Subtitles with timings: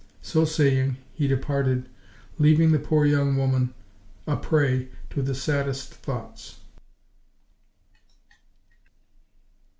[0.23, 1.87] So saying, he departed,
[2.39, 3.75] leaving the poor young woman
[4.25, 6.57] a prey to the saddest thoughts.